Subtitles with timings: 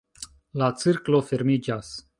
[0.61, 1.97] La cirklo fermiĝas!